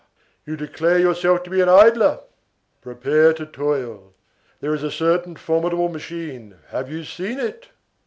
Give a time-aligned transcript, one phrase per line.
[0.47, 2.21] You declare yourself to be an idler!
[2.81, 4.13] prepare to toil.
[4.59, 7.69] There is a certain formidable machine, have you seen it?